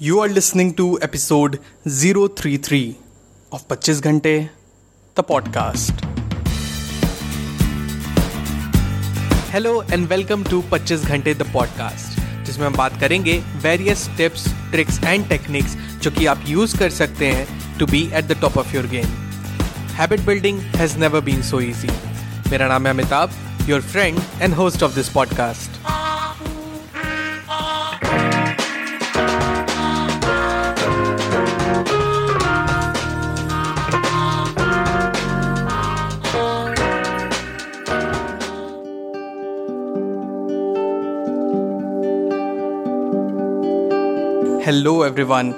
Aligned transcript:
You 0.00 0.18
are 0.20 0.28
listening 0.28 0.74
to 0.74 0.98
episode 1.00 1.54
033 1.88 2.80
of 3.52 3.62
25 3.68 4.00
घंटे 4.02 4.32
the 5.16 5.20
podcast 5.28 6.04
hello 9.52 9.72
and 9.82 10.06
welcome 10.08 10.44
to 10.44 10.62
25 10.74 11.06
घंटे 11.06 11.34
the 11.34 11.46
podcast 11.52 12.20
जिसमें 12.46 12.66
हम 12.66 12.76
बात 12.76 13.00
करेंगे 13.00 13.38
various 13.62 14.06
tips 14.16 14.46
tricks 14.70 15.02
and 15.04 15.28
techniques 15.28 15.76
जो 16.02 16.10
कि 16.10 16.26
आप 16.26 16.44
यूज़ 16.48 16.76
कर 16.78 16.90
सकते 17.00 17.30
हैं 17.30 17.78
to 17.78 17.86
be 17.86 18.06
at 18.08 18.24
the 18.24 18.40
top 18.40 18.58
of 18.58 18.74
your 18.76 18.86
game 18.88 19.06
habit 19.96 20.26
building 20.26 20.60
has 20.76 20.98
never 20.98 21.24
been 21.30 21.42
so 21.50 21.60
easy 21.62 21.98
मेरा 22.50 22.68
नाम 22.68 22.86
है 22.86 22.92
Amitabh 22.92 23.68
your 23.68 23.80
friend 23.94 24.20
and 24.42 24.54
host 24.54 24.82
of 24.82 24.94
this 24.94 25.08
podcast 25.12 25.84
hello 44.66 45.04
everyone 45.06 45.52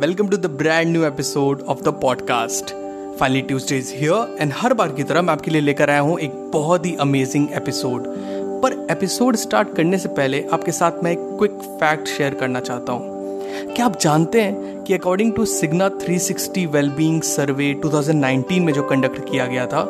welcome 0.00 0.28
to 0.28 0.36
the 0.36 0.46
brand 0.46 0.88
new 0.88 1.04
episode 1.04 1.60
of 1.60 1.80
the 1.82 1.88
podcast 1.88 2.64
finally 3.20 3.40
Tuesday 3.40 3.78
is 3.78 3.92
here 3.94 4.36
and 4.40 4.52
हर 4.56 4.74
बार 4.74 4.88
की 4.88 5.02
तरह 5.02 5.22
मैं 5.22 5.32
आपके 5.32 5.50
लिए 5.50 5.60
लेकर 5.60 5.90
आया 5.90 6.00
हूँ 6.00 6.18
एक 6.18 6.30
बहुत 6.52 6.86
ही 6.86 6.94
अमेजिंग 6.94 7.48
एपिसोड 7.52 8.04
पर 8.62 8.86
एपिसोड 8.90 9.36
स्टार्ट 9.36 9.74
करने 9.76 9.98
से 9.98 10.08
पहले 10.08 10.44
आपके 10.52 10.72
साथ 10.72 11.02
मैं 11.04 11.12
एक 11.12 11.18
क्विक 11.20 11.50
फैक्ट 11.50 12.08
शेयर 12.08 12.34
करना 12.34 12.60
चाहता 12.60 12.92
हूँ। 12.92 13.02
क्या 13.74 13.86
आप 13.86 13.98
जानते 14.00 14.40
हैं 14.40 14.84
कि 14.84 14.94
according 14.94 15.32
to 15.32 15.44
Cigna 15.44 15.90
360 15.98 16.66
wellbeing 16.66 17.22
survey 17.22 17.74
2019 17.86 18.60
में 18.60 18.72
जो 18.72 18.82
कंडक्ट 18.82 19.30
किया 19.30 19.46
गया 19.46 19.66
था 19.66 19.86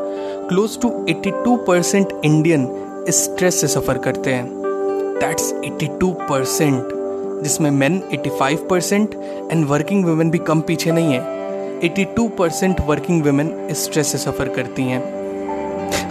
close 0.48 0.80
to 0.80 1.06
82 1.10 1.58
percent 1.66 2.20
Indian 2.24 2.68
stress 3.10 3.60
से 3.60 3.68
सफ़र 3.68 3.98
करते 3.98 4.34
हैं। 4.34 4.48
दैट्स 5.20 5.54
82 5.54 6.14
परसेंट 6.28 7.03
जिसमें 7.42 7.70
men 7.70 8.00
85 8.12 8.66
percent 8.70 9.14
and 9.52 9.64
working 9.66 10.04
women 10.04 10.30
भी 10.30 10.38
कम 10.38 10.60
पीछे 10.60 10.92
नहीं 10.92 11.12
है। 11.12 11.80
82 11.80 12.28
परसेंट 12.28 12.80
वर्किंग 12.80 13.24
वुमेन 13.24 13.68
स्ट्रेस 13.72 14.06
से 14.06 14.18
सफ़र 14.18 14.48
करती 14.48 14.82
हैं। 14.82 15.02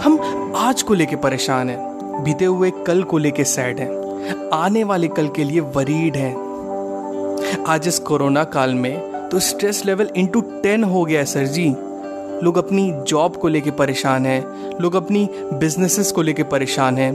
हम 0.00 0.18
आज 0.56 0.82
को 0.82 0.94
लेके 0.94 1.16
परेशान 1.16 1.70
हैं। 1.70 2.22
बीते 2.24 2.44
हुए 2.44 2.70
कल 2.86 3.02
को 3.02 3.18
लेके 3.18 3.44
सैड 3.44 3.80
हैं। 3.80 4.50
आने 4.52 4.84
वाले 4.84 5.08
कल 5.08 5.28
के 5.28 5.44
लिए 5.44 5.60
वरीड 5.60 6.16
हैं। 6.16 7.64
आज 7.68 7.88
इस 7.88 7.98
कोरोना 7.98 8.44
काल 8.44 8.74
में 8.74 9.28
तो 9.28 9.38
स्ट्रेस 9.38 9.84
लेवल 9.86 10.10
इंटू 10.16 10.40
टेन 10.40 10.84
हो 10.84 11.04
गया 11.04 11.18
है 11.18 11.26
सर 11.26 11.46
जी। 11.46 11.68
लोग 12.44 12.58
अपनी 12.58 12.90
जॉब 13.08 13.36
को 13.36 13.48
लेके 13.48 13.70
परेशान 13.70 14.26
हैं। 14.26 14.42
लोग 14.80 14.94
अपनी 14.94 15.28
बिजनेसेस 15.52 16.12
को 16.12 16.22
लेके 16.22 16.42
परेशान 16.42 16.98
हैं। 16.98 17.12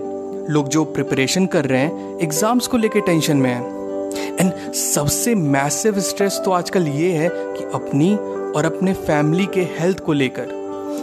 लोग 0.49 0.67
जो 0.67 0.83
प्रिपरेशन 0.83 1.45
कर 1.45 1.65
रहे 1.65 1.79
हैं 1.79 2.19
एग्ज़ाम्स 2.19 2.67
को 2.67 2.77
लेके 2.77 3.01
टेंशन 3.01 3.37
में 3.37 3.49
हैं। 3.49 3.78
एंड 4.15 4.73
सबसे 4.73 5.35
मैसिव 5.35 5.99
स्ट्रेस 5.99 6.41
तो 6.45 6.51
आजकल 6.51 6.87
ये 6.87 7.11
है 7.11 7.29
कि 7.33 7.63
अपनी 7.73 8.15
और 8.55 8.65
अपने 8.65 8.93
फैमिली 8.93 9.45
के 9.45 9.61
हेल्थ 9.61 9.99
को 9.99 10.13
लेकर, 10.13 10.47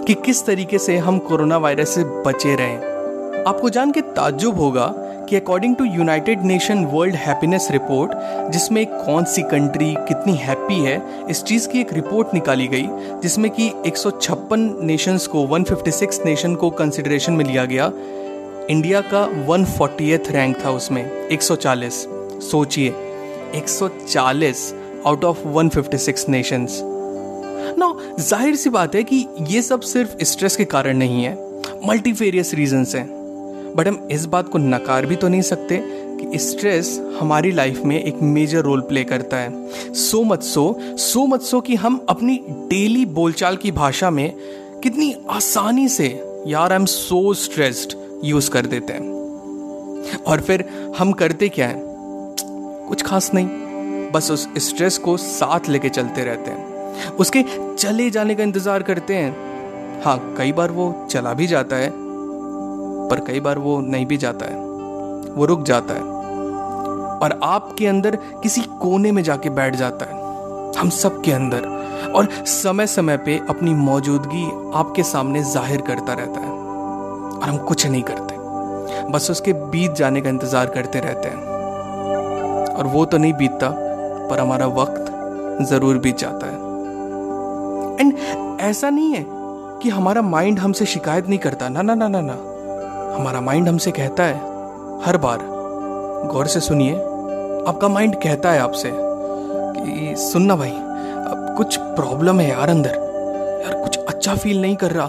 कि 0.06 0.14
किस 0.14 0.46
तरीके 0.46 0.78
से 0.78 0.96
हम 0.96 1.18
कोरोना 1.18 1.56
वायरस 1.56 1.88
से 1.88 2.04
बचे 2.04 2.54
रहें। 2.56 3.44
आपको 3.44 3.70
जान 3.70 3.92
के 3.92 4.00
ताज्जुब 4.00 4.60
होगा 4.60 4.94
कि 5.28 5.36
according 5.36 5.76
to 5.76 5.84
United 5.84 6.42
Nation 6.42 6.84
World 6.84 7.14
Happiness 7.14 7.68
Report 7.70 8.12
जिसमें 8.52 8.86
कौन 8.86 9.24
सी 9.24 9.42
कंट्री 9.42 9.94
कितनी 9.98 10.34
हैप्पी 10.34 10.74
है, 10.74 11.02
इस 11.30 11.42
चीज़ 11.42 11.68
की 11.68 11.80
एक 11.80 11.92
रिपोर्ट 11.92 12.28
निकाली 12.34 12.68
गई, 12.68 12.86
जिसमें 13.22 13.50
कि 13.50 13.66
एक 13.86 13.94
नेशंस 14.82 15.26
को 15.26 15.46
156 15.46 16.24
नेशन 16.24 16.54
को 16.54 16.70
कंसिडरेशन 16.70 17.32
में 17.32 17.44
लिया 17.44 17.64
गया। 17.64 17.92
इंडिया 18.70 19.00
का 19.00 19.46
140th 19.46 20.30
रैंक 20.30 20.64
था 20.64 20.70
उसमें 20.70 21.28
140 21.28 22.06
सोचिए 22.42 22.94
140 23.54 24.72
आउट 25.06 25.24
ऑफ़ 25.24 25.46
156 25.48 26.28
नेशंस 26.28 26.80
ना 27.78 27.92
ज़ाहिर 28.20 28.56
सी 28.56 28.70
बात 28.70 28.94
है 28.94 29.02
कि 29.04 29.26
ये 29.48 29.62
सब 29.62 29.80
सिर्फ़ 29.80 30.24
स्ट्रेस 30.24 30.56
के 30.56 30.64
कारण 30.64 30.96
नहीं 30.96 31.24
है 31.24 31.34
मल्टीफेरियस 31.86 32.52
रीजंस 32.54 32.94
हैं। 32.94 33.06
बट 33.76 33.88
हम 33.88 34.08
इस 34.12 34.24
बात 34.26 34.48
को 34.48 34.58
नकार 34.58 35.06
भी 35.06 35.16
तो 35.16 35.28
नहीं 35.28 35.42
सकते 35.42 35.80
कि 36.20 36.38
स्ट्रेस 36.38 36.98
हमारी 37.20 37.50
लाइफ 37.52 37.80
में 37.84 38.02
एक 38.02 38.22
मेजर 38.22 38.60
रोल 38.60 38.80
प्ले 38.80 39.02
करता 39.04 39.36
है। 39.36 39.94
So 39.94 40.22
much 40.24 40.42
so 40.42 40.78
so 40.98 41.26
much 41.26 41.42
so 41.42 41.60
कि 41.60 41.74
हम 41.74 42.04
अपनी 42.08 42.36
डेली 42.70 43.04
बोलचाल 43.06 43.56
की 43.56 43.72
भाषा 43.72 44.10
में 44.10 44.32
कितनी 44.82 45.14
आसानी 45.30 45.88
से, 45.88 46.08
यार 46.46 46.72
I 46.72 46.78
am 46.78 46.84
so 46.86 47.34
stressed 47.34 47.94
use 48.24 48.50
कर 48.50 48.66
देते 48.66 48.92
हैं। 48.92 50.14
और 50.18 50.40
फिर 50.40 50.64
हम 50.98 51.12
करते 51.12 51.48
क्या 51.48 51.68
है? 51.68 51.95
कुछ 52.88 53.02
खास 53.02 53.30
नहीं, 53.34 54.10
बस 54.12 54.30
उस 54.30 54.48
स्ट्रेस 54.60 54.98
को 54.98 55.16
साथ 55.16 55.68
लेके 55.68 55.88
चलते 55.88 56.24
रहते 56.24 56.50
हैं। 56.50 57.14
उसके 57.14 57.42
चले 57.74 58.10
जाने 58.10 58.34
का 58.34 58.42
इंतज़ार 58.42 58.82
करते 58.82 59.14
हैं। 59.14 60.02
हाँ 60.04 60.18
कई 60.38 60.52
बार 60.52 60.70
वो 60.70 60.92
चला 61.10 61.32
भी 61.34 61.46
जाता 61.46 61.76
है, 61.76 61.90
पर 63.10 63.24
कई 63.26 63.40
बार 63.40 63.58
वो 63.58 63.80
नहीं 63.80 64.06
भी 64.06 64.16
जाता 64.16 64.46
है। 64.46 64.64
वो 65.34 65.44
रुक 65.44 65.62
जाता 65.62 65.94
है 65.94 66.00
और 67.20 67.38
आपके 67.44 67.86
अंदर 67.86 68.16
किसी 68.42 68.60
कोने 68.80 69.12
में 69.12 69.22
जाके 69.22 69.50
बैठ 69.50 69.74
जाता 69.76 70.04
है। 70.04 70.24
हम 70.78 70.90
सब 70.92 71.20
के 71.22 71.32
अंदर 71.32 71.66
और 72.14 72.28
समय 72.46 72.86
समय 72.86 73.16
पे 73.16 73.40
अपनी 73.50 73.74
मौजूदगी 73.74 74.44
आपके 74.74 75.02
सामने 75.02 75.42
ज़ाहिर 75.44 75.80
करता 75.80 76.12
रहता 76.12 76.40
है 76.40 76.50
और 76.50 77.48
हम 77.48 77.56
कुछ 77.58 77.86
नहीं 77.86 78.02
करते। 78.02 78.34
बस 79.12 79.30
उसके 79.30 79.52
बीत 79.52 79.92
जाने 79.92 80.20
का 80.20 80.28
इंतज़ार 80.28 80.66
करते 80.66 81.00
रहते 81.00 81.28
हैं। 81.28 81.55
और 82.76 82.86
वो 82.86 83.04
तो 83.04 83.18
नहीं 83.18 83.32
बीतता, 83.32 83.68
पर 84.30 84.40
हमारा 84.40 84.66
वक्त 84.66 85.12
ज़रूर 85.64 85.98
बीत 85.98 86.18
जाता 86.18 86.46
है। 86.46 86.54
एंड 88.00 88.14
ऐसा 88.60 88.90
नहीं 88.90 89.14
है 89.14 89.26
कि 89.82 89.88
हमारा 89.88 90.22
माइंड 90.22 90.58
हमसे 90.58 90.86
शिकायत 90.86 91.28
नहीं 91.28 91.38
करता। 91.38 91.68
ना 91.68 91.82
ना 91.82 91.94
ना 91.94 92.08
ना 92.08 92.20
ना। 92.20 92.32
हमारा 93.16 93.40
माइंड 93.40 93.68
हमसे 93.68 93.90
कहता 93.90 94.22
है, 94.22 94.34
हर 95.02 95.16
बार, 95.16 95.38
गौर 96.32 96.46
से 96.46 96.60
सुनिए, 96.60 96.94
आपका 97.68 97.88
माइंड 97.88 98.14
कहता 98.14 98.50
है 98.50 98.60
आपसे 98.60 98.92
कि, 98.94 100.14
सुनना 100.16 100.56
भाई, 100.56 100.70
अब 100.70 101.54
कुछ 101.56 101.76
प्रॉब्लम 101.76 102.40
है 102.40 102.50
यार 102.50 102.68
अंदर। 102.68 102.90
यार, 103.64 103.82
कुछ 103.82 103.98
अच्छा 103.98 104.34
फील 104.34 104.62
नहीं 104.62 104.76
कर 104.76 104.90
रहा। 104.90 105.06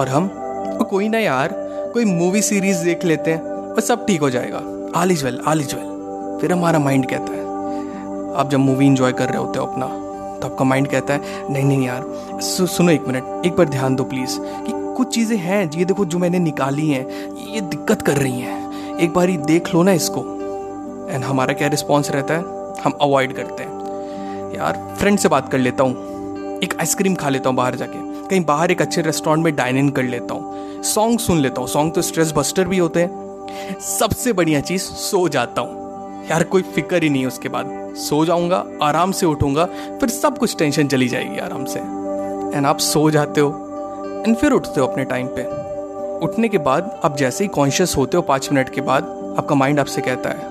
और 0.00 0.08
हम, 0.08 0.30
कोई 0.90 1.08
ना 1.08 1.18
यार, 1.18 1.48
कोई 1.94 2.04
मूवी 2.04 2.42
सीरीज़ 2.42 2.84
देख 2.84 3.04
लेते 3.04 3.30
हैं, 3.30 3.74
बस 3.76 3.86
सब 3.86 4.06
ठीक 4.06 4.20
हो 4.20 4.30
जाएगा। 4.30 4.60
All 5.00 5.12
is 5.12 5.24
well 5.24 5.40
all 5.48 5.60
is 5.60 5.76
well. 5.76 5.91
फिर 6.42 6.52
हमारा 6.52 6.78
माइंड 6.78 7.04
कहता 7.10 7.32
है। 7.32 7.40
आप 8.34 8.48
जब 8.50 8.58
मूवी 8.58 8.86
इंजॉय 8.86 9.12
कर 9.12 9.28
रहे 9.28 9.38
होते 9.38 9.58
हो 9.58 9.66
अपना 9.66 9.86
तो 10.38 10.46
आपका 10.46 10.64
माइंड 10.64 10.86
कहता 10.88 11.14
है 11.14 11.52
नहीं 11.52 11.64
नहीं 11.64 11.86
यार 11.86 12.40
सु, 12.40 12.66
सुनो 12.66 12.90
एक 12.90 13.06
मिनट 13.08 13.46
एक 13.46 13.56
बार 13.56 13.68
ध्यान 13.68 13.96
दो 13.96 14.04
प्लीज़ 14.04 14.38
कि 14.40 14.72
कुछ 14.96 15.14
चीज़ें 15.14 15.36
हैं 15.38 15.70
ये 15.70 15.84
देखो 15.84 16.04
जो 16.04 16.18
मैंने 16.18 16.38
निकाली 16.38 16.88
हैं 16.88 17.06
ये 17.52 17.60
दिक्कत 17.60 18.02
कर 18.02 18.16
रही 18.16 18.40
हैं। 18.40 18.96
एक 18.98 19.12
बार 19.14 19.28
ही 19.28 19.36
देख 19.36 19.72
लो 19.74 19.82
ना 19.82 19.92
इसको. 19.92 20.20
एंड 21.10 21.24
हमारा 21.24 21.54
क्या 21.54 21.68
रिस्पॉन्स 21.68 22.10
रहता 22.10 22.34
है? 22.34 22.40
हम 22.84 22.92
अवॉइड 23.02 23.34
करते 23.36 23.62
हैं। 23.62 24.54
यार 24.54 24.78
फ्रेंड 24.98 25.18
से 25.18 25.28
बात 25.28 25.50
कर 25.52 25.58
लेता 25.58 25.84
हूँ 25.84 26.58
एक 26.64 26.74
आइसक्रीम 26.80 27.14
खा 27.14 27.28
लेता 27.28 27.48
हूँ 27.48 27.56
बाहर 27.56 27.74
जाके 27.74 27.98
कहीं 28.28 28.44
बाहर 28.44 28.70
एक 28.70 28.82
अच्छे 28.82 29.02
रेस्टोरेंट 29.02 29.44
में 29.44 29.54
डाइन 29.56 29.78
इन 29.78 29.90
कर 29.90 30.02
लेता 30.04 30.34
हूँ 30.34 30.82
सॉन्ग 30.84 31.18
सुन 31.18 31.40
लेता 31.40 31.60
हूँ 31.60 31.68
सॉन्ग 31.68 31.94
तो 31.94 32.02
स्ट्रेस 32.02 32.32
बस्टर 32.36 32.68
भी 32.68 32.78
होते 32.78 33.02
हैं। 33.02 33.78
सबसे 33.80 34.32
बढ़िया 34.32 34.60
चीज़ 34.62 34.82
सो 34.82 35.28
जाता 35.28 35.60
हूँ। 35.60 35.81
यार 36.30 36.44
कोई 36.44 36.62
फ़िक्र 36.64 37.02
ही 37.02 37.08
नहीं 37.08 37.26
उसके 37.26 37.48
बाद। 37.48 37.94
सो 37.98 38.24
जाऊँगा, 38.24 38.64
आराम 38.82 39.12
से 39.12 39.26
उठूँगा, 39.26 39.64
फिर 40.00 40.08
सब 40.08 40.38
कुछ 40.38 40.56
टेंशन 40.56 40.88
चली 40.88 41.08
जाएगी 41.08 41.38
आराम 41.38 41.64
से। 41.64 41.78
एंड 41.78 42.66
आप 42.66 42.78
सो 42.78 43.10
जाते 43.10 43.40
हो 43.40 44.24
एंड 44.26 44.36
फिर 44.36 44.52
उठते 44.52 44.80
हो 44.80 44.86
अपने 44.86 45.04
टाइम 45.04 45.26
पे। 45.26 45.42
उठने 46.26 46.48
के 46.48 46.58
बाद 46.58 47.00
आप 47.04 47.16
जैसे 47.16 47.44
ही 47.44 47.48
कॉन्शियस 47.48 47.96
होते 47.96 48.16
हो 48.16 48.22
पाँच 48.22 48.48
मिनट 48.52 48.68
के 48.68 48.80
बाद, 48.80 49.34
आपका 49.38 49.54
माइंड 49.54 49.80
आपसे 49.80 50.00
कहता 50.00 50.30
है, 50.30 50.50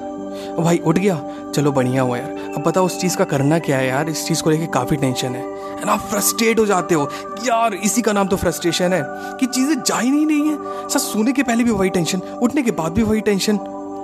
भाई, 0.57 0.77
उठ 0.77 0.97
गया। 0.97 1.21
चलो 1.55 1.71
बढ़िया 1.71 2.01
हुआ 2.01 2.17
यार। 2.17 2.53
अब 2.57 2.63
बताओ 2.63 2.85
उस 2.85 2.99
चीज़ 2.99 3.17
का 3.17 3.23
करना 3.23 3.59
क्या 3.59 3.77
है 3.77 3.87
यार? 3.87 4.09
इस 4.09 4.25
चीज़ 4.27 4.41
को 4.43 4.49
लेके 4.49 4.65
काफ़ी 4.65 4.97
टेंशन 4.97 5.27
है। 5.27 5.43
एंड 5.71 5.89
आप 5.89 5.99
फ्रस्ट्रेट 5.99 6.59
हो 6.59 6.65
जाते 6.65 6.95
हो। 6.95 7.09
यार, 7.45 7.73
इसी 7.73 8.01
का 8.01 8.13
नाम 8.13 8.27
तो 8.27 8.37
फ्रस्ट्रेशन 8.37 8.93
है 8.93 9.03
कि 9.39 9.45
चीज़ें 9.45 9.75
जा 9.81 9.99
ही 9.99 10.11
नहीं 10.11 10.25
रही 10.25 10.49
हैं। 10.49 10.89
सर 10.89 10.99
सोने 10.99 11.31
के 11.31 11.43
पहले 11.43 11.63
भी 11.63 11.71
वही 11.71 11.89
टेंशन 11.89 12.21
उठने 12.41 12.63
के 12.63 12.71
बाद 12.71 12.91
भी 12.91 13.03
वही 13.03 13.21
टेंशन 13.21 13.57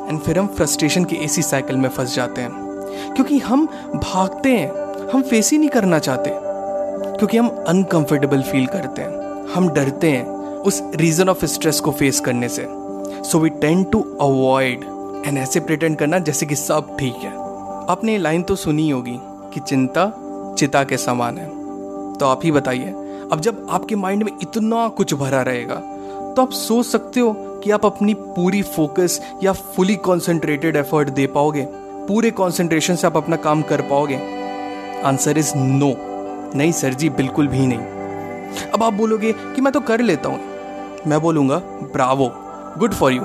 एंड 0.08 0.20
फिर 0.20 0.40
हम 0.40 0.48
फ्रस्ट्रेशन 0.48 1.06
के 1.06 1.16
इसी 1.16 1.42
साइकिल 1.42 1.76
में 1.76 1.90
फंस 1.90 2.16
जाते 2.16 2.42
हैं। 2.42 2.52
क्योंकि 3.16 3.40
हम 3.40 3.66
भागते 3.96 4.50
हैं, 4.50 4.72
हम 5.12 5.22
फेस 5.22 5.52
ही 5.52 5.58
नहीं 5.58 5.70
करना 5.70 6.00
चाहते। 6.00 6.32
क्योंकि 7.18 7.38
हम 7.38 7.66
अनकंफर्टेबल 7.68 8.42
फील 8.42 8.68
करते 8.68 9.02
हैं। 9.02 9.18
हम 9.54 9.70
डरते 9.70 10.10
हैं 10.10 10.26
उस 10.58 10.84
रीजन 10.96 11.30
ऑफ़ 11.30 11.46
स्ट्रेस 11.46 11.80
को 11.80 11.92
फेस 11.92 12.20
करने 12.20 12.50
से। 12.50 12.68
So 13.24 13.40
we 13.40 13.50
tend 13.50 13.92
to 13.92 14.18
avoid 14.22 14.84
and 15.26 15.38
ऐसे 15.38 15.60
प्रिटेंड 15.60 15.98
करना 15.98 16.20
जैसे 16.20 16.46
कि 16.46 16.56
सब 16.56 16.98
ठीक 17.00 17.16
है। 17.16 17.32
आपने 17.90 18.12
ये 18.12 18.18
लाइन 18.18 18.44
तो 18.44 18.56
सुनी 18.56 18.90
होगी 18.90 19.20
कि 19.22 19.60
चिंता 19.60 20.24
चिता 20.58 20.84
के 20.84 20.98
समान 20.98 21.38
है। 21.38 21.46
तो 22.14 22.26
आप 22.26 22.42
ही 22.44 22.52
बताइए, 22.52 22.90
अब 23.32 23.40
जब 23.40 23.68
आपके 23.70 23.96
माइंड 23.96 24.24
में 24.24 24.32
इतना 24.42 24.88
कुछ 24.88 25.14
भरा 25.14 25.42
रहेगा 25.42 25.82
तो 26.38 26.42
आप 26.42 26.52
सोच 26.52 26.86
सकते 26.86 27.20
हो 27.20 27.32
कि 27.64 27.72
आप 27.72 27.86
अपनी 27.86 28.14
पूरी 28.14 28.62
फोकस 28.64 29.20
या 29.44 29.52
फुली 29.54 29.96
कॉन्सेंट्रेटेड 29.98 30.76
एफर्ट 30.76 31.10
दे 31.10 31.26
पाओगे। 31.28 31.66
पूरे 32.08 32.32
कॉन्सेंट्रेशन 32.32 32.96
से 32.96 33.08
आप 33.08 33.18
अपना 33.18 33.36
काम 33.36 33.62
कर 33.62 33.82
पाओगे। 33.82 34.16
आंसर 35.04 35.38
इज़ 35.38 35.52
नो 35.56 35.94
नहीं 36.56 36.72
सर 36.72 36.94
जी, 36.94 37.10
बिल्कुल 37.10 37.48
भी 37.48 37.66
नहीं। 37.68 37.80
अब 38.72 38.84
आप 38.84 38.94
बोलोगे 38.94 39.32
कि 39.34 39.62
मैं 39.62 39.74
तो 39.74 39.80
कर 39.82 40.02
लेता 40.02 40.30
हूँ। 40.30 40.40
मैं 41.08 41.22
बोलूँगा, 41.22 41.58
ब्रावो 41.94 42.32
गुड 42.78 42.94
फॉर 42.94 43.14
यू 43.14 43.22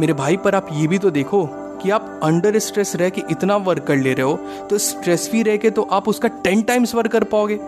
मेरे 0.00 0.12
भाई 0.12 0.36
पर 0.36 0.54
आप 0.54 0.68
ये 0.72 0.86
भी 0.86 0.98
तो 0.98 1.10
देखो 1.10 1.44
कि 1.82 1.90
आप 1.90 2.20
अंडर 2.24 2.58
स्ट्रेस 2.58 2.96
रह 2.96 3.08
के 3.08 3.22
इतना 3.30 3.56
वर्क 3.56 3.84
कर 3.84 3.96
ले 3.96 4.12
रहे 4.12 4.26
हो 4.26 4.66
तो 4.70 4.78
स्ट्रेस 4.78 5.28
फ्री 5.30 5.42
रह 5.42 5.56
के 5.56 5.70
तो 5.70 5.88
आप 5.92 6.08
उसका 6.08 6.28
टेन 6.44 6.62
टाइम्स 6.62 6.94
वर्क 6.94 7.12
कर 7.12 7.24
पाओगे। 7.24 7.58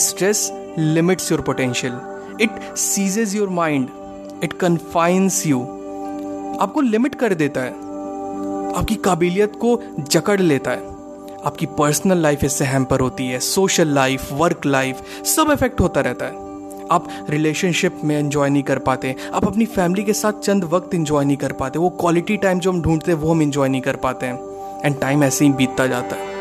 Stress 0.00 0.50
limits 0.78 1.32
your 1.32 1.40
potential 1.40 2.00
it 2.40 2.76
seizes 2.76 3.36
your 3.36 3.48
mind 3.48 3.88
it 4.44 4.52
confines 4.52 5.46
you 5.46 5.60
आपको 6.60 6.80
लिमिट 6.80 7.14
कर 7.14 7.34
देता 7.34 7.60
है। 7.60 7.70
आपकी 8.78 8.94
काबिलियत 8.94 9.56
को 9.56 9.82
जकड़ 9.98 10.40
लेता 10.40 10.70
है। 10.70 10.90
आपकी 11.46 11.66
पर्सनल 11.66 12.18
लाइफ 12.18 12.44
इससे 12.44 12.64
हैम्पर 12.64 13.00
होती 13.00 13.26
है। 13.26 13.40
सोशल 13.40 13.88
लाइफ 13.88 14.32
वर्क 14.32 14.66
लाइफ 14.66 15.02
सब 15.24 15.50
इफ़ेक्ट 15.50 15.80
होता 15.80 16.00
रहता 16.00 16.24
है। 16.24 16.32
आप 16.90 17.08
रिलेशनशिप 17.30 18.00
में 18.04 18.18
एंजॉय 18.18 18.50
नहीं 18.50 18.62
कर 18.62 18.78
पाते। 18.78 19.16
आप 19.34 19.46
अपनी 19.46 19.66
फैमिली 19.66 20.04
के 20.04 20.12
साथ 20.12 20.32
चंद 20.32 20.64
वक्त 20.64 20.94
इंजॉय 20.94 21.24
नहीं 21.24 21.36
कर 21.36 21.52
पाते। 21.52 21.78
वो 21.78 21.90
क्वालिटी 21.90 22.36
टाइम 22.36 22.58
जो 22.58 22.72
हम 22.72 22.82
ढूंढते 22.82 23.12
हैं, 23.12 23.18
वो 23.18 23.30
हम 23.30 23.42
इंजॉय 23.42 23.68
नहीं 23.68 23.80
कर 23.80 23.96
पाते 23.96 24.26
हैं। 24.26 24.40
एंड 24.84 25.00
टाइम 25.00 25.24
ऐसे 25.24 25.44
ही 25.44 25.52
बीतता 25.52 25.86
जाता 25.86 26.16
है। 26.16 26.32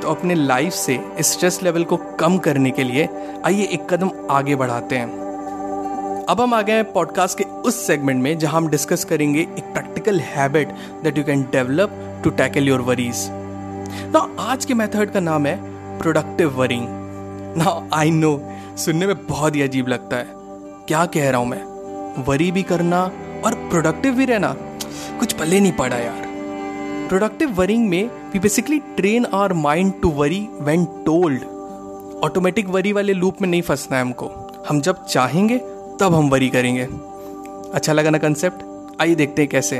तो 0.00 0.08
अपने 0.08 0.34
लाइफ 0.34 0.72
से 0.72 1.00
स्ट्रेस 1.20 1.62
लेवल 1.62 1.84
को 1.84 1.96
कम 1.96 2.38
करने 2.38 2.70
के 2.70 2.84
लिए 2.84 3.08
आइए 3.44 3.64
एक 3.64 3.94
कदम 3.94 4.10
आगे 4.30 4.56
बढ़ाते 4.56 4.96
हैं। 4.96 5.21
अब 6.28 6.40
हम 6.40 6.54
आ 6.54 6.62
गए 6.62 6.72
हैं 6.72 6.92
पॉडकास्ट 6.92 7.38
के 7.38 7.44
उस 7.44 7.86
सेगमेंट 7.86 8.22
में 8.22 8.38
जहाँ 8.38 8.56
हम 8.56 8.68
डिस्कस 8.68 9.04
करेंगे 9.04 9.40
एक 9.40 9.64
practical 9.64 10.20
habit 10.20 10.68
that 11.02 11.18
you 11.18 11.24
can 11.24 11.42
develop 11.42 12.20
to 12.24 12.30
tackle 12.30 12.68
your 12.68 12.80
worries 12.80 13.26
ना 14.14 14.20
आज 14.38 14.64
के 14.64 14.74
मेथड 14.74 15.12
का 15.12 15.20
नाम 15.20 15.46
है 15.46 15.56
प्रोडक्टिव 15.98 16.60
वरिंग 16.60 16.86
ना 17.56 17.88
आई 17.94 18.10
नो 18.10 18.30
सुनने 18.76 19.06
में 19.06 19.26
बहुत 19.26 19.56
ही 19.56 19.62
अजीब 19.62 19.88
लगता 19.88 20.16
है। 20.16 20.26
क्या 20.88 21.04
कह 21.06 21.30
रहा 21.30 21.40
हूँ 21.40 21.48
मैं? 21.48 22.24
वरी 22.24 22.50
भी 22.52 22.62
करना 22.62 23.02
और 23.46 23.54
प्रोडक्टिव 23.70 24.14
भी 24.14 24.24
रहना, 24.24 24.54
कुछ 25.18 25.32
पल्ले 25.32 25.60
नहीं 25.60 25.72
पड़ा 25.72 25.96
यार। 25.96 26.22
प्रोडक्टिव 27.08 27.52
वरिंग 27.52 27.88
में 27.88 28.10
we 28.32 28.38
basically 28.38 28.78
train 28.78 29.26
our 29.34 29.52
mind 29.52 29.92
to 30.02 30.10
worry 30.10 30.48
when 30.60 30.84
told 30.84 31.42
automatic 32.24 32.68
worry 32.68 32.92
वाले 32.92 33.12
लूप 33.12 33.42
में 33.42 33.48
नहीं 33.48 33.62
फंसना 33.62 33.96
है 33.96 34.02
हमको। 34.02 34.30
हम 34.68 34.80
जब 34.80 35.04
चाहेंगे 35.04 35.60
तब 36.02 36.14
हम 36.14 36.28
वरी 36.28 36.48
करेंगे। 36.48 36.82
अच्छा 37.74 37.92
लगा 37.92 38.10
ना 38.10 38.18
कंसेप्ट 38.18 38.62
आइए 39.02 39.14
देखते 39.14 39.42
हैं 39.42 39.48
कैसे। 39.50 39.78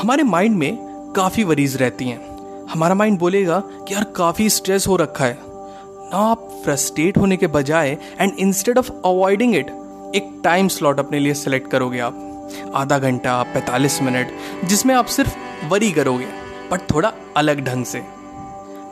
हमारे 0.00 0.22
माइंड 0.22 0.56
में 0.56 0.76
काफ़ी 1.16 1.44
वरीज 1.44 1.76
रहती 1.76 2.04
हैं। 2.04 2.18
हमारा 2.66 2.94
माइंड 2.94 3.18
बोलेगा 3.18 3.60
कि 3.60 3.94
यार 3.94 4.04
काफ़ी 4.04 4.50
स्ट्रेस 4.50 4.86
हो 4.88 4.96
रखा 4.96 5.24
है। 5.24 5.38
ना 5.40 6.16
आप 6.16 6.60
फ्रस्ट्रेट 6.64 7.18
होने 7.18 7.36
के 7.36 7.46
बजाय 7.46 7.98
and 8.20 8.32
instead 8.38 8.78
of 8.78 8.90
avoiding 8.90 9.54
it 9.54 9.66
एक 10.14 10.40
टाइम 10.44 10.68
स्लॉट 10.68 10.98
अपने 10.98 11.18
लिए 11.18 11.34
सेलेक्ट 11.34 11.70
करोगे 11.70 11.98
आप। 11.98 12.50
आधा 12.74 12.98
घंटा, 12.98 13.42
पैंतालीस 13.42 14.02
मिनट 14.02 14.28
जिसमें 14.64 14.94
आप 14.94 15.06
सिर्फ़ 15.06 15.36
वरी 15.68 15.92
करोगे 15.92 16.26
बट 16.72 16.90
थोड़ा 16.94 17.12
अलग 17.36 17.64
ढंग 17.64 17.84
से। 17.84 18.02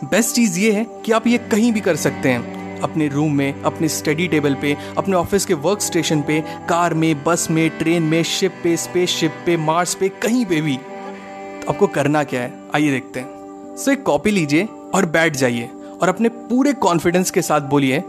बेस्ट 0.04 0.34
चीज़ 0.34 0.58
ये 0.60 0.72
है 0.72 0.86
कि 1.04 1.12
आप 1.12 1.26
ये 1.26 1.38
कहीं 1.38 1.72
भी 1.72 1.80
कर 1.80 1.96
सकते 1.96 2.28
हैं। 2.28 2.61
अपने 2.82 3.08
रूम 3.08 3.32
में, 3.32 3.62
अपने 3.62 3.88
स्टडी 3.88 4.28
टेबल 4.28 4.54
पे, 4.54 4.76
अपने 4.98 5.16
ऑफ़िस 5.16 5.44
के 5.44 5.54
वर्क 5.54 5.80
स्टेशन 5.80 6.22
पे 6.22 6.44
कार 6.68 6.94
में 6.94 7.24
बस 7.24 7.48
में 7.50 7.70
ट्रेन 7.70 8.02
में 8.02 8.22
शिप 8.22 8.54
पे 8.64 8.76
स्पेस 8.76 9.10
शिप 9.10 9.32
पे 9.46 9.56
मार्स 9.56 9.94
पे, 9.94 10.08
कहीं 10.08 10.46
पे 10.46 10.60
भी। 10.60 10.76
तो 10.76 11.72
आपको 11.72 11.86
करना 11.86 12.24
क्या 12.24 12.40
है? 12.40 12.54
आइए 12.74 12.90
देखते 12.90 13.20
हैं। 13.20 13.28
सो 13.76 13.90
एक 13.90 14.02
कॉपी 14.02 14.30
लीजिए 14.30 14.68
और 14.94 15.06
बैठ 15.06 15.36
जाइए 15.36 15.70
और 16.02 16.08
अपने 16.08 16.28
पूरे 16.28 16.72
कॉन्फिडेंस 16.72 17.30
के 17.30 17.42
साथ 17.42 17.60
बोलिए, 17.60 18.02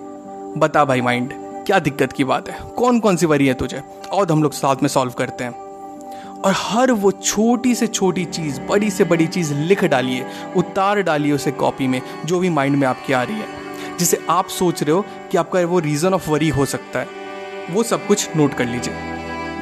बता 0.57 0.85
भाई 0.85 1.01
माइंड 1.01 1.33
क्या 1.65 1.79
दिक्कत 1.79 2.13
की 2.13 2.23
बात 2.23 2.49
है? 2.49 2.57
कौन 2.77 2.99
कौन 2.99 3.15
सी 3.15 3.25
वरी 3.25 3.47
है 3.47 3.53
तुझे? 3.53 3.81
और 4.11 4.31
हम 4.31 4.43
लोग 4.43 4.51
साथ 4.51 4.75
में 4.75 4.89
सॉल्व 4.89 5.11
करते 5.11 5.43
हैं। 5.43 5.51
और 6.41 6.53
हर 6.55 6.91
वो 6.91 7.11
छोटी 7.11 7.75
से 7.75 7.87
छोटी 7.87 8.25
चीज़, 8.25 8.61
बड़ी 8.61 8.89
से 8.89 9.03
बड़ी 9.03 9.27
चीज़ 9.27 9.53
लिख 9.53 9.83
डालिए, 9.83 10.25
उतार 10.57 11.01
डालिए 11.01 11.31
उसे 11.31 11.51
कॉपी 11.51 11.87
में, 11.87 12.01
जो 12.25 12.39
भी 12.39 12.49
माइंड 12.49 12.75
में 12.75 12.87
आपकी 12.87 13.13
आ 13.13 13.23
रही 13.23 13.35
है। 13.35 13.62
जिसे 13.99 14.19
आप 14.29 14.47
सोच 14.49 14.83
रहे 14.83 14.91
हो 14.91 15.03
कि 15.31 15.37
आपका 15.37 15.65
वो 15.65 15.79
रीज़न 15.79 16.13
ऑफ़ 16.13 16.29
वरी 16.29 16.49
हो 16.49 16.65
सकता 16.65 16.99
है। 16.99 17.21
वो 17.71 17.83
सब 17.83 18.05
कुछ 18.07 18.35
नोट 18.35 18.53
कर 18.53 18.65
लीजिए। 18.65 18.93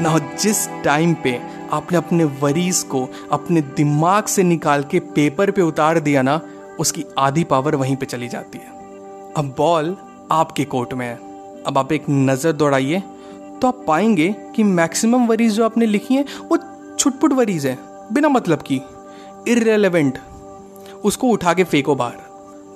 ना 0.02 0.18
जिस 0.42 0.68
टाइम 0.84 1.14
पे 1.14 1.40
आपने 1.72 1.98
अपने 1.98 2.24
वरीज 2.42 2.82
को 2.84 3.08
अपने 3.32 3.62
दिमाग 3.62 4.26
से 4.26 4.44
निकाल 4.44 4.84
के 4.84 5.00
पेपर 5.00 5.52
पे 5.52 5.62
उतार 5.62 6.00
दिया 6.00 6.22
ना, 6.22 6.40
उसकी 6.80 7.06
आधी 7.20 7.44
पावर 7.44 7.76
वहीं 7.76 7.96
पे 7.96 8.06
चली 8.06 8.28
जाती 8.28 8.58
है। 8.58 9.34
अब 9.38 9.54
बॉल 9.58 9.96
आपके 10.32 10.66
कोर्ट 10.66 10.94
में 10.94 11.06
है। 11.06 11.16
अब 11.68 11.78
आप 11.78 11.92
एक 11.92 12.06
नज़र 12.10 12.52
दौड़ाइए 12.52 13.00
तो 13.62 13.68
आप 13.68 13.84
पाएँगे 13.88 14.34
कि 14.56 14.64
मैक्सिमम 14.64 15.28
वरीज 15.28 15.54
जो 15.54 15.66
आपने 15.66 15.86
लिखी 15.86 16.14
हैं, 16.14 16.26
वो 16.42 16.58
छुटपुट 17.00 17.34
वरीज 17.34 17.66
है, 17.68 17.78
बिना 18.14 18.30
मतलब 18.30 18.62
की। 18.62 18.82
इरेलीवेंट 19.48 20.20
उसको 21.04 21.28
उठा 21.28 21.54
के 21.54 21.64
फेंको 21.64 21.96
बाहर। 21.96 22.30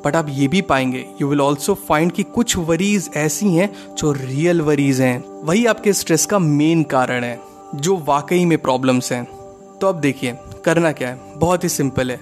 बट 0.06 0.16
आप 0.16 0.26
ये 0.30 0.48
भी 0.48 0.62
पाएँगे 0.62 1.06
यू 1.22 1.28
विल 1.28 1.42
ऑल्सो 1.42 1.74
फाइंड 1.74 2.12
कि 2.12 2.24
कुछ 2.24 2.58
वरीज 2.58 3.10
ऐसी 3.16 3.50
हैं 3.50 3.96
जो 3.96 4.12
रियल 4.12 4.62
वरीज 4.62 5.02
हैं। 5.02 5.24
वही 5.44 5.66
आपके 5.66 5.94
स्ट्रेस 5.94 6.26
का 6.26 6.40
मेन 6.40 6.84
कारण 6.84 7.24
है, 7.24 7.42
जो 7.76 7.98
वाकई 7.98 8.46
में 8.46 8.58
प्रॉब्लम्स 8.58 9.12
हैं। 9.12 9.26
तो 9.82 9.88
अब 9.88 9.96
देखिए, 9.96 10.36
करना 10.66 10.92
क्या 10.92 11.10
है? 11.10 11.20
बहुत 11.36 11.64
ही 11.64 11.70
सिंपल 11.70 12.12
है। 12.12 12.20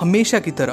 हमेशा 0.00 0.38
की 0.38 0.50
तरह, 0.50 0.72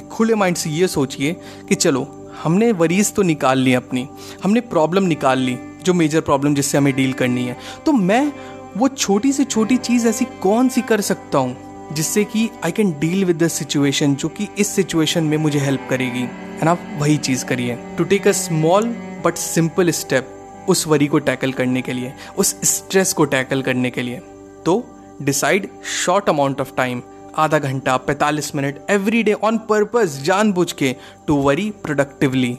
एक 0.00 0.08
खुले 0.12 0.34
माइंड 0.34 0.56
से 0.56 0.70
ये 0.70 0.88
सोचिए 0.88 1.36
कि 1.68 1.74
चलो, 1.74 2.30
हमने 2.42 2.72
वरीज 2.72 3.14
तो 3.14 3.22
निकाल 3.22 3.58
ली 3.58 3.74
अपनी, 3.74 4.08
हमने 4.44 4.60
प्रॉब्लम 4.60 5.02
निकाल 5.02 5.38
ली, 5.38 5.58
जो 5.84 5.94
मेजर 5.94 6.20
प्रॉब्लम 6.20 6.54
जिससे 6.54 6.78
हमें 6.78 6.96
डील 6.96 7.12
करनी 7.12 7.44
है। 7.44 7.56
तो 7.86 7.92
मैं 7.92 8.32
वो 8.76 8.88
छोटी 8.88 9.32
से 9.32 9.44
छोटी 9.44 9.76
चीज़ 9.76 10.08
ऐसी 10.08 10.24
कौन 10.24 10.68
सी 10.68 10.80
कर 10.80 11.00
सकता 11.00 11.38
हूँ? 11.38 11.69
जिससे 11.92 12.24
कि 12.24 12.48
I 12.64 12.72
can 12.72 12.90
deal 13.00 13.24
with 13.24 13.42
the 13.42 13.48
situation 13.48 14.14
जो 14.14 14.28
कि 14.28 14.48
इस 14.58 14.68
सिचुएशन 14.68 15.24
में 15.24 15.36
मुझे 15.36 15.58
हेल्प 15.58 15.86
करेगी। 15.90 16.22
एंड 16.22 16.68
आप 16.68 16.80
वही 16.98 17.16
चीज़ 17.18 17.44
करिए। 17.44 17.76
To 17.98 18.04
take 18.04 18.28
a 18.28 18.32
small 18.32 18.88
but 19.24 19.36
simple 19.36 19.90
step 19.90 20.66
उस 20.68 20.86
वरी 20.86 21.06
को 21.06 21.18
टैकल 21.18 21.52
करने 21.52 21.82
के 21.82 21.92
लिए, 21.92 22.12
उस 22.38 22.54
स्ट्रेस 22.66 23.12
को 23.12 23.24
टैकल 23.24 23.62
करने 23.62 23.90
के 23.90 24.02
लिए। 24.02 24.20
तो 24.64 24.84
decide 25.22 25.68
short 25.96 26.28
amount 26.28 26.60
of 26.60 26.74
time 26.76 27.02
आधा 27.36 27.58
घंटा, 27.58 27.96
पैंतालीस 27.96 28.54
minute 28.54 28.78
every 28.90 29.22
day 29.22 29.32
on 29.32 29.58
purpose 29.58 30.22
जानबूझ 30.22 30.72
के 30.72 30.94
टू 31.26 31.36
वरी 31.36 31.70
प्रोडक्टिवली 31.84 32.58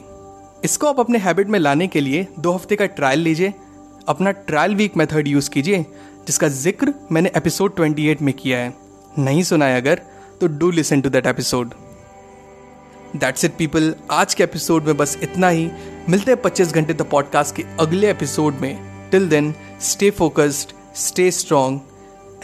इसको 0.64 0.86
आप 0.86 1.00
अपने 1.00 1.18
हैबिट 1.18 1.48
में 1.48 1.58
लाने 1.58 1.86
के 1.86 2.00
लिए 2.00 2.26
दो 2.38 2.52
हफ़्ते 2.52 2.76
का 2.76 2.86
ट्रायल 2.88 3.20
लीजिए। 3.20 3.52
अपना 4.08 4.30
ट्रायल 4.30 4.74
वीक 4.74 4.96
मेथड 4.96 5.28
यूज़ 5.28 5.50
कीजिए, 5.50 5.82
जिसका 6.26 6.48
ज़िक्र 6.48 6.94
मैंने 7.12 7.30
एपिसोड 7.36 7.74
28 7.74 8.22
में 8.22 8.32
किया 8.34 8.58
है। 8.58 8.81
नहीं 9.18 9.42
सुना 9.42 9.66
है 9.66 9.80
अगर 9.80 10.00
तो 10.40 10.46
do 10.58 10.70
listen 10.70 11.00
to 11.00 11.10
that 11.10 11.26
episode 11.26 11.74
that's 13.16 13.44
it 13.44 13.56
people 13.56 13.94
आज 14.10 14.34
के 14.34 14.44
एपिसोड 14.44 14.84
में 14.84 14.96
बस 14.96 15.18
इतना 15.22 15.48
ही. 15.48 15.70
मिलते 16.08 16.30
हैं 16.30 16.40
पच्चीस 16.42 16.72
घंटे 16.72 16.94
द 16.94 17.02
पॉडकास्ट 17.02 17.56
के 17.56 17.64
अगले 17.80 18.10
एपिसोड 18.10 18.54
में. 18.54 19.10
Till 19.10 19.28
then 19.28 19.54
stay 19.80 20.10
focused 20.10 20.72
stay 20.96 21.30
strong 21.30 21.78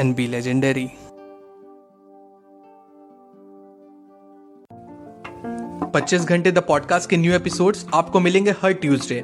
and 0.01 0.15
be 0.17 0.27
legendary 0.27 0.89
पच्चीस 5.95 6.23
घंटे 6.23 6.53
द 6.53 6.59
पॉडकास्ट 6.59 7.11
के 7.11 7.17
न्यू 7.17 7.33
एपिसोड्स 7.35 7.87
आपको 7.95 8.21
मिलेंगे 8.21 8.51
हर 8.63 8.73
ट्यूसडे 8.73 9.23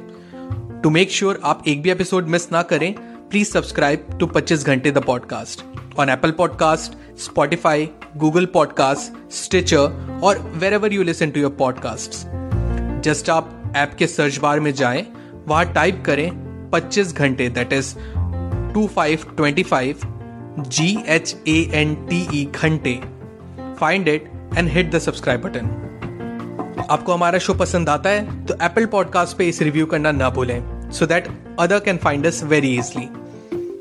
टू 0.83 0.89
मेक 0.89 1.11
श्योर 1.11 1.39
आप 1.43 1.63
एक 1.67 1.81
भी 1.81 1.89
एपिसोड 1.89 2.27
मिस 2.27 2.51
ना 2.51 2.61
करें 2.63 2.93
प्लीज़ 3.29 3.51
सब्सक्राइब 3.51 4.07
टू 4.19 4.27
पच्चीस 4.27 4.65
घंटे 4.65 4.91
the 4.91 5.03
podcast 5.03 5.63
on 5.99 6.09
Apple 6.09 6.31
podcast 6.31 7.17
Spotify 7.17 7.89
Google 8.17 8.45
podcast 8.45 9.33
Stitcher 9.33 10.19
और 10.23 10.39
wherever 10.73 10.93
you 10.93 11.03
listen 11.03 11.29
to 11.29 11.39
your 11.39 11.51
podcast 11.51 12.11
just 13.01 13.29
आप 13.29 13.73
ऐप 13.75 13.93
के 13.99 14.07
सर्च 14.07 14.37
बार 14.37 14.59
में 14.59 14.73
जाएँ, 14.73 15.05
वहाँ 15.47 15.73
टाइप 15.73 16.03
करें 16.05 16.31
25 16.71 17.13
घंटे 17.13 17.49
that 17.49 17.73
is 17.73 17.95
two 18.73 18.87
five 18.87 19.19
twenty 19.37 19.63
five 19.63 19.99
G 20.59 21.03
H 21.07 21.35
A 21.47 21.71
N 21.73 21.95
T 21.95 22.27
E 22.33 22.45
घंटे. 22.45 22.99
Find 23.79 24.07
it 24.07 24.31
and 24.57 24.69
hit 24.69 24.91
the 24.91 24.99
subscribe 24.99 25.41
button 25.41 25.81
आपको 26.89 27.13
हमारा 27.13 27.39
शो 27.39 27.53
पसंद 27.53 27.89
आता 27.89 28.09
है 28.09 28.45
तो 28.45 28.53
एप्पल 28.61 28.85
पॉडकास्ट 28.85 29.37
पे 29.37 29.47
इस 29.49 29.61
रिव्यू 29.61 29.85
करना 29.85 30.11
ना 30.11 30.29
भूलें 30.29 30.91
so 30.91 31.05
that 31.05 31.27
other 31.59 31.79
can 31.79 31.97
find 31.97 32.25
us 32.25 32.43
very 32.43 32.75
easily 32.77 33.09